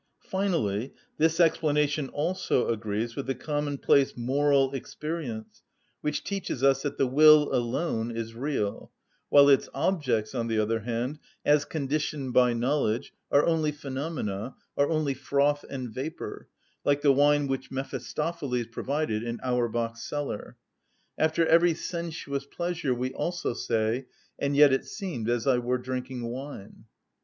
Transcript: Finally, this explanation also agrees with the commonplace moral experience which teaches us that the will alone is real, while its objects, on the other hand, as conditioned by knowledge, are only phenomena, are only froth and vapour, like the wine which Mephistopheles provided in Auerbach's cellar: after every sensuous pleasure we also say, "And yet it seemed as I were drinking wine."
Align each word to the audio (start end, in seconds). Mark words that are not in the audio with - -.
Finally, 0.25 0.95
this 1.19 1.39
explanation 1.39 2.09
also 2.09 2.69
agrees 2.69 3.15
with 3.15 3.27
the 3.27 3.35
commonplace 3.35 4.17
moral 4.17 4.73
experience 4.73 5.61
which 6.01 6.23
teaches 6.23 6.63
us 6.63 6.81
that 6.81 6.97
the 6.97 7.05
will 7.05 7.53
alone 7.53 8.09
is 8.09 8.33
real, 8.33 8.89
while 9.29 9.47
its 9.47 9.69
objects, 9.75 10.33
on 10.33 10.47
the 10.47 10.57
other 10.57 10.79
hand, 10.79 11.19
as 11.45 11.65
conditioned 11.65 12.33
by 12.33 12.51
knowledge, 12.51 13.13
are 13.29 13.45
only 13.45 13.71
phenomena, 13.71 14.55
are 14.75 14.89
only 14.89 15.13
froth 15.13 15.63
and 15.69 15.91
vapour, 15.91 16.47
like 16.83 17.01
the 17.03 17.11
wine 17.13 17.45
which 17.45 17.69
Mephistopheles 17.69 18.65
provided 18.71 19.21
in 19.21 19.39
Auerbach's 19.43 20.01
cellar: 20.01 20.57
after 21.19 21.45
every 21.45 21.75
sensuous 21.75 22.47
pleasure 22.47 22.95
we 22.95 23.13
also 23.13 23.53
say, 23.53 24.07
"And 24.39 24.55
yet 24.55 24.73
it 24.73 24.85
seemed 24.85 25.29
as 25.29 25.45
I 25.45 25.59
were 25.59 25.77
drinking 25.77 26.23
wine." 26.25 26.85